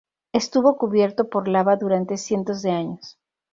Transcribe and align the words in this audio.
Estuvo 0.33 0.77
cubierto 0.79 1.29
por 1.29 1.47
lava 1.47 1.75
durante 1.75 2.17
cientos 2.17 2.63
de 2.63 2.71
años. 2.71 3.19